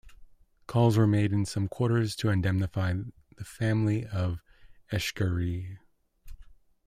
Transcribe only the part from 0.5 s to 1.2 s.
Calls were